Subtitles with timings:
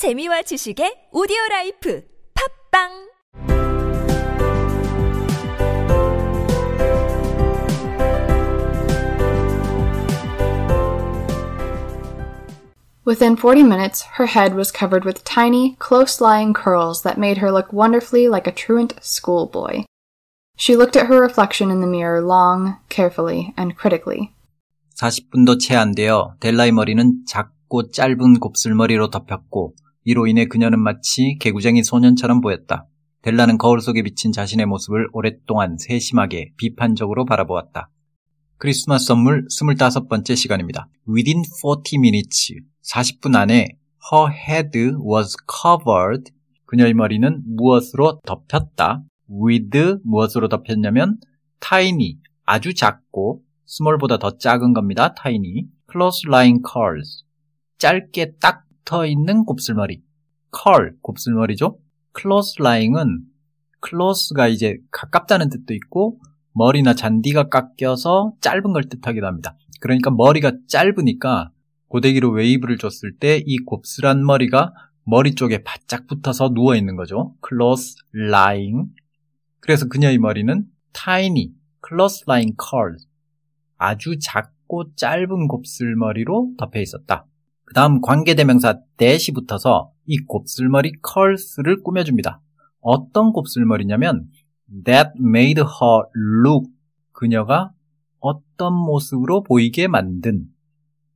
[0.00, 2.02] 재미와 지식의 오디오 라이프
[2.72, 3.10] 팝빵
[13.04, 17.50] Within 40 minutes, her head was covered with tiny, close lying curls that made her
[17.52, 19.84] look wonderfully like a truant schoolboy.
[20.56, 24.32] She looked at her reflection in the mirror long, carefully, and critically.
[24.96, 29.74] 40분도 채 안 되어 델라의 머리는 작고 짧은 곱슬머리로 덮였고
[30.04, 32.86] 이로 인해 그녀는 마치 개구쟁이 소년처럼 보였다.
[33.22, 37.90] 델라는 거울 속에 비친 자신의 모습을 오랫동안 세심하게 비판적으로 바라보았다.
[38.56, 40.88] 크리스마스 선물 25번째 시간입니다.
[41.08, 43.68] Within 40 minutes, 40분 안에
[44.12, 46.32] her head was covered,
[46.66, 49.02] 그녀의 머리는 무엇으로 덮였다.
[49.30, 51.18] with 무엇으로 덮였냐면
[51.60, 55.14] tiny, 아주 작고 small보다 더 작은 겁니다.
[55.14, 57.24] tiny, close lying curls,
[57.78, 60.02] 짧게 딱 붙어 있는 곱슬머리.
[60.52, 61.78] curl, 곱슬머리죠.
[62.18, 63.20] close lying은
[63.86, 66.18] close가 이제 가깝다는 뜻도 있고
[66.54, 69.56] 머리나 잔디가 깎여서 짧은 걸 뜻하기도 합니다.
[69.80, 71.52] 그러니까 머리가 짧으니까
[71.86, 74.72] 고데기로 웨이브를 줬을 때 이 곱슬한 머리가
[75.04, 77.36] 머리 쪽에 바짝 붙어서 누워 있는 거죠.
[77.48, 78.90] close lying.
[79.60, 81.52] 그래서 그녀의 머리는 tiny,
[81.88, 83.06] close lying curls.
[83.78, 87.26] 아주 작고 짧은 곱슬머리로 덮여 있었다.
[87.70, 92.40] 그 다음 관계대명사 that이 붙어서 이 곱슬머리 curls를 꾸며줍니다.
[92.80, 94.26] 어떤 곱슬머리냐면
[94.84, 96.02] that made her
[96.44, 96.68] look
[97.12, 97.70] 그녀가
[98.18, 100.46] 어떤 모습으로 보이게 만든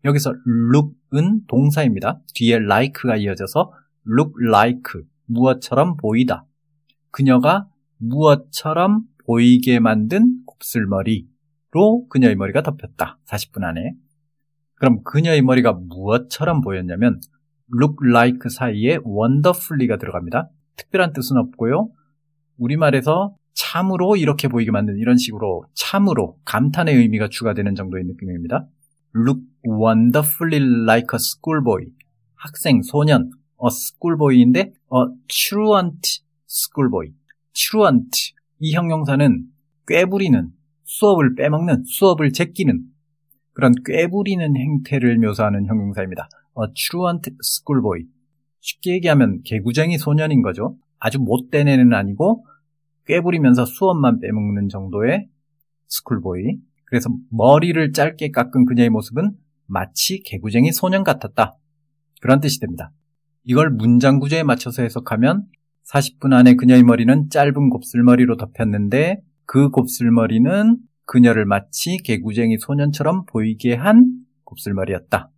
[0.05, 2.21] 여기서 look은 동사입니다.
[2.37, 3.73] 뒤에 like가 이어져서
[4.07, 6.47] look like 무엇처럼 보이다.
[7.11, 7.67] 그녀가
[7.97, 13.19] 무엇처럼 보이게 만든 곱슬머리로 그녀의 머리가 덮였다.
[13.25, 13.97] 40분 안에.
[14.85, 17.19] 그럼 그녀의 머리가 무엇처럼 보였냐면
[17.75, 20.51] look like 사이에 wonderfully가 들어갑니다.
[20.77, 21.89] 특별한 뜻은 없고요.
[22.59, 28.67] 우리말에서 참으로 이렇게 보이게 만든 이런 식으로 참으로 감탄의 의미가 추가되는 정도의 느낌입니다.
[29.17, 31.87] look wonderfully like a schoolboy.
[32.35, 33.31] 학생, 소년,
[33.65, 37.15] a schoolboy인데 a truant schoolboy.
[37.55, 38.35] truant.
[38.59, 39.45] 이 형용사는
[39.89, 40.51] 꾀부리는,
[40.85, 42.83] 수업을 빼먹는, 수업을 제끼는
[43.55, 46.29] 그런 꾀부리는 행태를 묘사하는 형용사입니다.
[46.61, 48.05] a truant schoolboy.
[48.61, 50.77] 쉽게 얘기하면 개구쟁이 소년인 거죠.
[50.99, 52.47] 아주 못된 애는 아니고
[53.07, 55.29] 꾀부리면서 수업만 빼먹는 정도의
[55.89, 56.59] 스쿨보이.
[56.87, 59.33] 그래서 머리를 짧게 깎은 그녀의 모습은
[59.67, 61.57] 마치 개구쟁이 소년 같았다.
[62.21, 62.91] 그런 뜻이 됩니다.
[63.45, 65.45] 이걸 문장 구조에 맞춰서 해석하면
[65.91, 74.25] 40분 안에 그녀의 머리는 짧은 곱슬머리로 덮였는데 그 곱슬머리는 그녀를 마치 개구쟁이 소년처럼 보이게 한
[74.45, 75.31] 곱슬머리였다.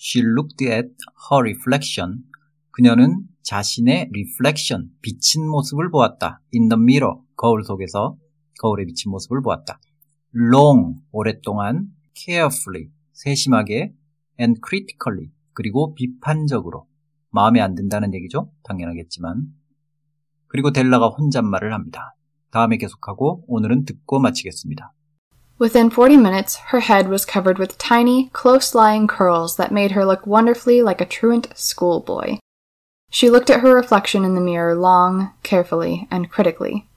[0.00, 0.88] She looked at
[1.30, 2.24] her reflection.
[2.70, 6.40] 그녀는 자신의 reflection, 비친 모습을 보았다.
[6.54, 8.16] in the mirror, 거울 속에서
[8.60, 9.78] 거울에 비친 모습을 보았다.
[10.34, 13.92] long, 오랫동안, carefully, 세심하게,
[14.40, 16.86] and critically, 그리고 비판적으로.
[17.30, 18.50] 마음에 안 든다는 얘기죠?
[18.64, 19.46] 당연하겠지만.
[20.46, 22.14] 그리고 델라가 혼잣말을 합니다.
[22.50, 24.92] 다음에 계속하고 오늘은 듣고 마치겠습니다.
[25.58, 30.04] Within 40 minutes, her head was covered with tiny, close lying curls that made her
[30.04, 32.38] look wonderfully like a truant schoolboy.
[33.10, 36.88] She looked at her reflection in the mirror long, carefully, and critically.